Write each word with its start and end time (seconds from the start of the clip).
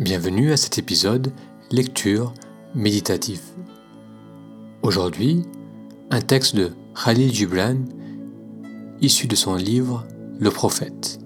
Bienvenue 0.00 0.50
à 0.50 0.56
cet 0.56 0.78
épisode 0.78 1.30
Lecture 1.70 2.32
méditative. 2.74 3.42
Aujourd'hui, 4.80 5.42
un 6.08 6.22
texte 6.22 6.56
de 6.56 6.70
Khalil 6.94 7.34
Gibran 7.34 7.76
issu 9.02 9.26
de 9.26 9.36
son 9.36 9.56
livre 9.56 10.06
Le 10.38 10.50
prophète. 10.50 11.18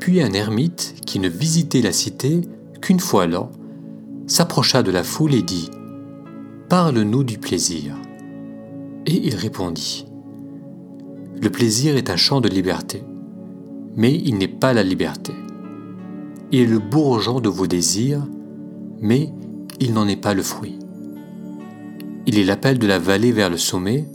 Puis 0.00 0.20
un 0.20 0.32
ermite 0.32 0.96
qui 1.06 1.20
ne 1.20 1.28
visitait 1.28 1.82
la 1.82 1.92
cité 1.92 2.40
qu'une 2.80 2.98
fois 2.98 3.28
l'an 3.28 3.48
s'approcha 4.26 4.82
de 4.82 4.90
la 4.90 5.04
foule 5.04 5.34
et 5.34 5.42
dit 5.42 5.70
Parle-nous 6.68 7.22
du 7.22 7.38
plaisir. 7.38 7.94
Et 9.06 9.24
il 9.24 9.36
répondit 9.36 10.04
Le 11.40 11.48
plaisir 11.48 11.96
est 11.96 12.10
un 12.10 12.16
champ 12.16 12.40
de 12.40 12.48
liberté 12.48 13.04
mais 13.96 14.14
il 14.14 14.38
n'est 14.38 14.48
pas 14.48 14.72
la 14.72 14.82
liberté. 14.82 15.32
Il 16.50 16.60
est 16.60 16.66
le 16.66 16.78
bourgeon 16.78 17.40
de 17.40 17.48
vos 17.48 17.66
désirs, 17.66 18.26
mais 19.00 19.30
il 19.80 19.92
n'en 19.92 20.08
est 20.08 20.20
pas 20.20 20.34
le 20.34 20.42
fruit. 20.42 20.78
Il 22.26 22.38
est 22.38 22.44
l'appel 22.44 22.78
de 22.78 22.86
la 22.86 22.98
vallée 22.98 23.32
vers 23.32 23.50
le 23.50 23.56
sommet, 23.56 24.06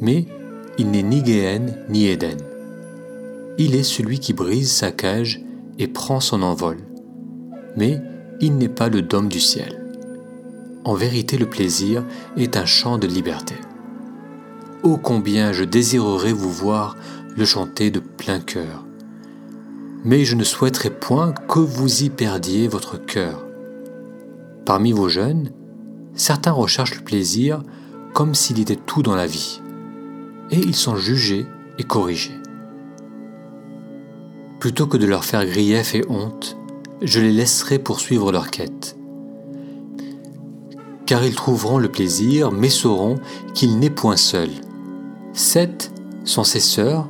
mais 0.00 0.26
il 0.78 0.90
n'est 0.90 1.02
ni 1.02 1.24
Géhenne 1.24 1.76
ni 1.88 2.06
Éden. 2.06 2.38
Il 3.58 3.74
est 3.74 3.84
celui 3.84 4.18
qui 4.18 4.32
brise 4.32 4.72
sa 4.72 4.90
cage 4.90 5.42
et 5.78 5.86
prend 5.86 6.20
son 6.20 6.42
envol, 6.42 6.78
mais 7.76 8.00
il 8.40 8.56
n'est 8.56 8.68
pas 8.68 8.88
le 8.88 9.02
dôme 9.02 9.28
du 9.28 9.40
ciel. 9.40 9.80
En 10.84 10.94
vérité, 10.94 11.38
le 11.38 11.48
plaisir 11.48 12.04
est 12.36 12.56
un 12.56 12.66
champ 12.66 12.98
de 12.98 13.06
liberté. 13.06 13.54
Ô 14.82 14.98
combien 14.98 15.52
je 15.52 15.64
désirerais 15.64 16.32
vous 16.32 16.52
voir 16.52 16.96
le 17.36 17.44
chanter 17.44 17.90
de 17.90 18.00
plein 18.00 18.40
cœur. 18.40 18.84
Mais 20.04 20.24
je 20.24 20.36
ne 20.36 20.44
souhaiterais 20.44 20.90
point 20.90 21.32
que 21.32 21.58
vous 21.58 22.02
y 22.02 22.10
perdiez 22.10 22.68
votre 22.68 22.96
cœur. 22.96 23.44
Parmi 24.64 24.92
vos 24.92 25.08
jeunes, 25.08 25.50
certains 26.14 26.52
recherchent 26.52 26.96
le 26.96 27.04
plaisir 27.04 27.62
comme 28.12 28.34
s'il 28.34 28.60
était 28.60 28.76
tout 28.76 29.02
dans 29.02 29.16
la 29.16 29.26
vie, 29.26 29.60
et 30.50 30.58
ils 30.58 30.76
sont 30.76 30.96
jugés 30.96 31.46
et 31.78 31.82
corrigés. 31.82 32.38
Plutôt 34.60 34.86
que 34.86 34.96
de 34.96 35.06
leur 35.06 35.24
faire 35.24 35.44
grief 35.44 35.94
et 35.94 36.04
honte, 36.08 36.56
je 37.02 37.20
les 37.20 37.32
laisserai 37.32 37.78
poursuivre 37.78 38.32
leur 38.32 38.50
quête. 38.50 38.96
Car 41.06 41.24
ils 41.24 41.34
trouveront 41.34 41.78
le 41.78 41.90
plaisir, 41.90 42.50
mais 42.50 42.70
sauront 42.70 43.16
qu'il 43.52 43.78
n'est 43.78 43.90
point 43.90 44.16
seul. 44.16 44.48
Sept 45.34 45.92
sont 46.24 46.44
ses 46.44 46.60
sœurs, 46.60 47.08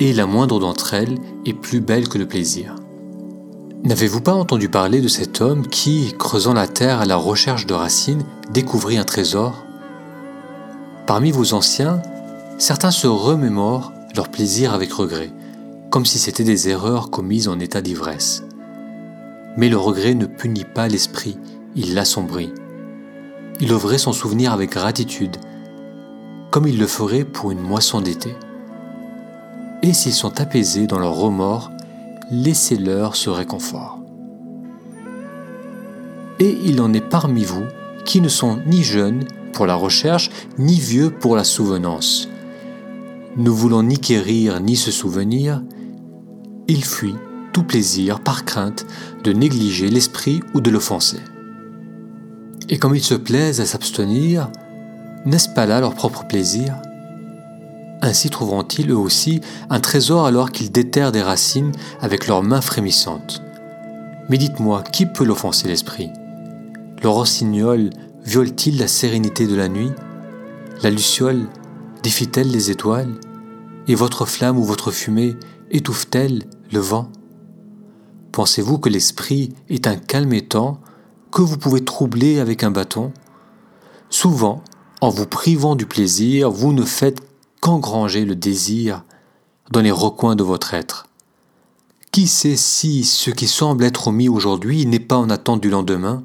et 0.00 0.12
la 0.12 0.26
moindre 0.26 0.58
d'entre 0.58 0.94
elles 0.94 1.18
est 1.46 1.54
plus 1.54 1.80
belle 1.80 2.08
que 2.08 2.18
le 2.18 2.26
plaisir. 2.26 2.74
N'avez-vous 3.84 4.20
pas 4.20 4.34
entendu 4.34 4.68
parler 4.68 5.00
de 5.00 5.08
cet 5.08 5.40
homme 5.40 5.66
qui, 5.66 6.14
creusant 6.18 6.54
la 6.54 6.66
terre 6.66 7.00
à 7.00 7.04
la 7.04 7.16
recherche 7.16 7.66
de 7.66 7.74
racines, 7.74 8.24
découvrit 8.50 8.96
un 8.96 9.04
trésor? 9.04 9.64
Parmi 11.06 11.30
vos 11.30 11.52
anciens, 11.52 12.00
certains 12.56 12.90
se 12.90 13.06
remémorent 13.06 13.92
leur 14.16 14.30
plaisir 14.30 14.72
avec 14.72 14.92
regret, 14.92 15.30
comme 15.90 16.06
si 16.06 16.18
c'était 16.18 16.44
des 16.44 16.68
erreurs 16.68 17.10
commises 17.10 17.48
en 17.48 17.60
état 17.60 17.82
d'ivresse. 17.82 18.42
Mais 19.56 19.68
le 19.68 19.76
regret 19.76 20.14
ne 20.14 20.26
punit 20.26 20.64
pas 20.64 20.88
l'esprit, 20.88 21.36
il 21.76 21.94
l'assombrit. 21.94 22.52
Il 23.60 23.72
ouvrait 23.72 23.98
son 23.98 24.12
souvenir 24.12 24.52
avec 24.52 24.72
gratitude, 24.72 25.36
comme 26.50 26.66
il 26.66 26.78
le 26.78 26.86
ferait 26.86 27.24
pour 27.24 27.50
une 27.50 27.60
moisson 27.60 28.00
d'été 28.00 28.34
et 29.84 29.92
s'ils 29.92 30.14
sont 30.14 30.40
apaisés 30.40 30.86
dans 30.86 30.98
leur 30.98 31.14
remords, 31.14 31.70
laissez-leur 32.30 33.16
ce 33.16 33.28
réconfort. 33.28 33.98
Et 36.40 36.58
il 36.64 36.80
en 36.80 36.94
est 36.94 37.06
parmi 37.06 37.44
vous 37.44 37.64
qui 38.06 38.22
ne 38.22 38.28
sont 38.28 38.60
ni 38.64 38.82
jeunes 38.82 39.24
pour 39.52 39.66
la 39.66 39.74
recherche, 39.74 40.30
ni 40.56 40.80
vieux 40.80 41.10
pour 41.10 41.36
la 41.36 41.44
souvenance. 41.44 42.30
Ne 43.36 43.50
voulant 43.50 43.82
ni 43.82 43.98
quérir 43.98 44.58
ni 44.60 44.74
se 44.74 44.90
souvenir, 44.90 45.62
ils 46.66 46.84
fuient 46.84 47.18
tout 47.52 47.64
plaisir 47.64 48.20
par 48.20 48.46
crainte 48.46 48.86
de 49.22 49.34
négliger 49.34 49.90
l'esprit 49.90 50.40
ou 50.54 50.62
de 50.62 50.70
l'offenser. 50.70 51.20
Et 52.70 52.78
comme 52.78 52.96
ils 52.96 53.04
se 53.04 53.14
plaisent 53.14 53.60
à 53.60 53.66
s'abstenir, 53.66 54.50
n'est-ce 55.26 55.50
pas 55.50 55.66
là 55.66 55.80
leur 55.80 55.94
propre 55.94 56.26
plaisir? 56.26 56.74
Ainsi 58.04 58.28
trouveront-ils 58.28 58.90
eux 58.90 58.98
aussi 58.98 59.40
un 59.70 59.80
trésor 59.80 60.26
alors 60.26 60.52
qu'ils 60.52 60.70
déterrent 60.70 61.10
des 61.10 61.22
racines 61.22 61.72
avec 62.00 62.26
leurs 62.26 62.42
mains 62.42 62.60
frémissantes. 62.60 63.42
Mais 64.28 64.36
dites-moi, 64.36 64.82
qui 64.82 65.06
peut 65.06 65.24
l'offenser 65.24 65.68
l'esprit? 65.68 66.10
Le 67.02 67.08
rossignol 67.08 67.90
viole-t-il 68.24 68.78
la 68.78 68.88
sérénité 68.88 69.46
de 69.46 69.56
la 69.56 69.68
nuit? 69.68 69.90
La 70.82 70.90
luciole 70.90 71.46
défie-t-elle 72.02 72.50
les 72.50 72.70
étoiles? 72.70 73.14
Et 73.88 73.94
votre 73.94 74.26
flamme 74.26 74.58
ou 74.58 74.64
votre 74.64 74.90
fumée 74.90 75.36
étouffe-t-elle 75.70 76.44
le 76.72 76.80
vent? 76.80 77.10
Pensez-vous 78.32 78.78
que 78.78 78.90
l'esprit 78.90 79.54
est 79.70 79.86
un 79.86 79.96
calme 79.96 80.32
étang 80.34 80.78
que 81.30 81.40
vous 81.40 81.56
pouvez 81.56 81.82
troubler 81.82 82.38
avec 82.38 82.64
un 82.64 82.70
bâton? 82.70 83.12
Souvent, 84.10 84.62
en 85.00 85.08
vous 85.08 85.26
privant 85.26 85.74
du 85.74 85.86
plaisir, 85.86 86.50
vous 86.50 86.72
ne 86.72 86.84
faites 86.84 87.22
qu'engranger 87.64 88.26
le 88.26 88.36
désir 88.36 89.04
dans 89.70 89.80
les 89.80 89.90
recoins 89.90 90.36
de 90.36 90.42
votre 90.42 90.74
être. 90.74 91.06
Qui 92.12 92.28
sait 92.28 92.56
si 92.56 93.04
ce 93.04 93.30
qui 93.30 93.46
semble 93.46 93.84
être 93.84 94.08
omis 94.08 94.28
aujourd'hui 94.28 94.84
n'est 94.84 95.00
pas 95.00 95.16
en 95.16 95.30
attente 95.30 95.62
du 95.62 95.70
lendemain? 95.70 96.22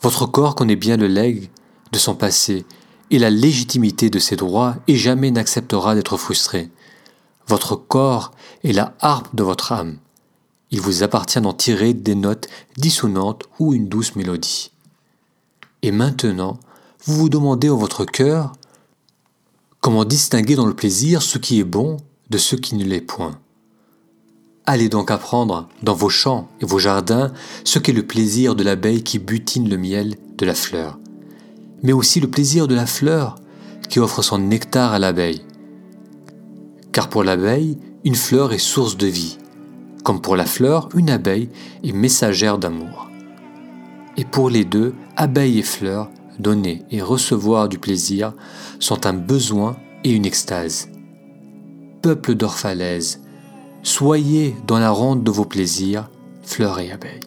Votre 0.00 0.24
corps 0.24 0.54
connaît 0.54 0.76
bien 0.76 0.96
le 0.96 1.08
legs 1.08 1.50
de 1.92 1.98
son 1.98 2.14
passé 2.14 2.64
et 3.10 3.18
la 3.18 3.28
légitimité 3.28 4.08
de 4.08 4.18
ses 4.18 4.36
droits 4.36 4.76
et 4.86 4.96
jamais 4.96 5.30
n'acceptera 5.30 5.94
d'être 5.94 6.16
frustré. 6.16 6.70
Votre 7.46 7.76
corps 7.76 8.30
est 8.64 8.72
la 8.72 8.94
harpe 9.00 9.36
de 9.36 9.42
votre 9.42 9.72
âme. 9.72 9.98
Il 10.70 10.80
vous 10.80 11.02
appartient 11.02 11.42
d'en 11.42 11.52
tirer 11.52 11.92
des 11.92 12.14
notes 12.14 12.48
dissonantes 12.78 13.42
ou 13.58 13.74
une 13.74 13.88
douce 13.88 14.16
mélodie. 14.16 14.70
Et 15.82 15.92
maintenant, 15.92 16.58
vous 17.04 17.14
vous 17.14 17.28
demandez 17.28 17.68
en 17.68 17.76
votre 17.76 18.06
cœur 18.06 18.52
Comment 19.80 20.04
distinguer 20.04 20.56
dans 20.56 20.66
le 20.66 20.74
plaisir 20.74 21.22
ce 21.22 21.38
qui 21.38 21.60
est 21.60 21.64
bon 21.64 21.98
de 22.30 22.36
ce 22.36 22.56
qui 22.56 22.74
ne 22.74 22.84
l'est 22.84 23.00
point? 23.00 23.38
Allez 24.66 24.88
donc 24.88 25.12
apprendre 25.12 25.68
dans 25.84 25.94
vos 25.94 26.08
champs 26.08 26.48
et 26.60 26.64
vos 26.64 26.80
jardins 26.80 27.32
ce 27.62 27.78
qu'est 27.78 27.92
le 27.92 28.04
plaisir 28.04 28.56
de 28.56 28.64
l'abeille 28.64 29.04
qui 29.04 29.20
butine 29.20 29.68
le 29.68 29.76
miel 29.76 30.16
de 30.36 30.44
la 30.44 30.54
fleur, 30.54 30.98
mais 31.84 31.92
aussi 31.92 32.18
le 32.18 32.28
plaisir 32.28 32.66
de 32.66 32.74
la 32.74 32.86
fleur 32.86 33.36
qui 33.88 34.00
offre 34.00 34.20
son 34.20 34.38
nectar 34.38 34.92
à 34.92 34.98
l'abeille. 34.98 35.44
Car 36.90 37.08
pour 37.08 37.22
l'abeille, 37.22 37.78
une 38.04 38.16
fleur 38.16 38.52
est 38.52 38.58
source 38.58 38.96
de 38.96 39.06
vie, 39.06 39.38
comme 40.02 40.20
pour 40.20 40.34
la 40.34 40.44
fleur, 40.46 40.88
une 40.96 41.08
abeille 41.08 41.50
est 41.84 41.92
messagère 41.92 42.58
d'amour. 42.58 43.08
Et 44.16 44.24
pour 44.24 44.50
les 44.50 44.64
deux, 44.64 44.92
abeille 45.16 45.60
et 45.60 45.62
fleur, 45.62 46.10
donner 46.38 46.84
et 46.90 47.02
recevoir 47.02 47.68
du 47.68 47.78
plaisir 47.78 48.32
sont 48.80 49.06
un 49.06 49.12
besoin 49.12 49.76
et 50.04 50.10
une 50.10 50.26
extase. 50.26 50.88
Peuple 52.02 52.34
d'orphalaise, 52.34 53.20
soyez 53.82 54.54
dans 54.66 54.78
la 54.78 54.90
ronde 54.90 55.24
de 55.24 55.30
vos 55.30 55.44
plaisirs, 55.44 56.08
fleurs 56.42 56.78
et 56.78 56.92
abeilles. 56.92 57.20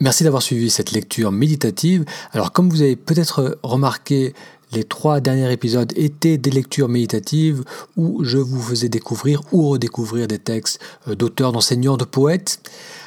Merci 0.00 0.22
d'avoir 0.22 0.42
suivi 0.42 0.70
cette 0.70 0.92
lecture 0.92 1.32
méditative. 1.32 2.04
Alors 2.32 2.52
comme 2.52 2.70
vous 2.70 2.82
avez 2.82 2.94
peut-être 2.94 3.58
remarqué, 3.64 4.32
les 4.72 4.84
trois 4.84 5.20
derniers 5.20 5.50
épisodes 5.52 5.92
étaient 5.96 6.38
des 6.38 6.50
lectures 6.50 6.88
méditatives 6.88 7.64
où 7.96 8.24
je 8.24 8.38
vous 8.38 8.60
faisais 8.60 8.88
découvrir 8.88 9.42
ou 9.52 9.68
redécouvrir 9.70 10.28
des 10.28 10.38
textes 10.38 10.80
euh, 11.08 11.14
d'auteurs, 11.14 11.52
d'enseignants, 11.52 11.96
de 11.96 12.04
poètes. 12.04 12.60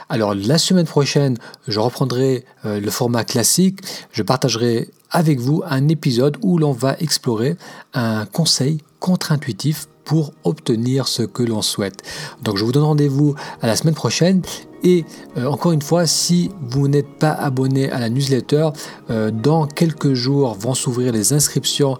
Alors 0.09 0.35
la 0.35 0.57
semaine 0.57 0.85
prochaine, 0.85 1.37
je 1.67 1.79
reprendrai 1.79 2.45
euh, 2.65 2.79
le 2.79 2.91
format 2.91 3.23
classique. 3.23 3.79
Je 4.11 4.23
partagerai 4.23 4.89
avec 5.09 5.39
vous 5.39 5.61
un 5.65 5.87
épisode 5.87 6.37
où 6.41 6.57
l'on 6.57 6.71
va 6.71 6.95
explorer 6.99 7.55
un 7.93 8.25
conseil 8.25 8.79
contre-intuitif 8.99 9.87
pour 10.03 10.33
obtenir 10.43 11.07
ce 11.07 11.23
que 11.23 11.43
l'on 11.43 11.61
souhaite. 11.61 12.01
Donc 12.41 12.57
je 12.57 12.65
vous 12.65 12.71
donne 12.71 12.83
rendez-vous 12.83 13.35
à 13.61 13.67
la 13.67 13.75
semaine 13.75 13.95
prochaine 13.95 14.41
et 14.83 15.05
euh, 15.37 15.45
encore 15.45 15.71
une 15.71 15.81
fois, 15.81 16.05
si 16.05 16.51
vous 16.61 16.87
n'êtes 16.87 17.07
pas 17.07 17.31
abonné 17.31 17.89
à 17.91 17.99
la 17.99 18.09
newsletter, 18.09 18.69
euh, 19.09 19.31
dans 19.31 19.65
quelques 19.67 20.13
jours 20.13 20.55
vont 20.55 20.73
s'ouvrir 20.73 21.13
les 21.13 21.31
inscriptions 21.33 21.97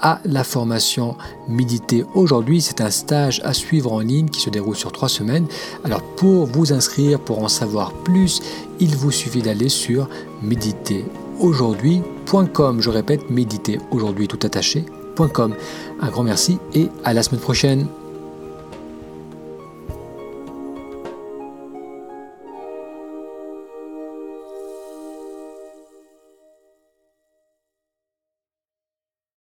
à 0.00 0.20
la 0.24 0.44
formation 0.44 1.16
Méditer 1.48 2.04
aujourd'hui. 2.14 2.62
C'est 2.62 2.80
un 2.80 2.90
stage 2.90 3.40
à 3.44 3.52
suivre 3.52 3.92
en 3.92 4.00
ligne 4.00 4.28
qui 4.28 4.40
se 4.40 4.50
déroule 4.50 4.74
sur 4.76 4.92
trois 4.92 5.08
semaines. 5.08 5.46
Alors 5.84 6.02
pour 6.02 6.46
vous 6.46 6.72
inscrire, 6.72 7.18
pour 7.20 7.42
en 7.42 7.48
savoir 7.48 7.92
plus, 7.92 8.40
il 8.78 8.94
vous 8.96 9.10
suffit 9.10 9.42
d'aller 9.42 9.68
sur 9.68 10.08
méditeraujourd'hui.com. 10.42 12.80
Je 12.80 12.90
répète, 12.90 13.28
méditer 13.30 13.78
aujourd'hui 13.90 14.26
tout 14.26 14.38
attaché 14.42 14.86
Un 16.00 16.08
grand 16.08 16.22
merci 16.22 16.58
et 16.74 16.88
à 17.04 17.12
la 17.12 17.22
semaine 17.22 17.42
prochaine. 17.42 17.86